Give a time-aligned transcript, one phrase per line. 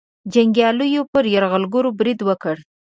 [0.33, 2.55] جنګیالیو پر یرغلګرو برید وکړ.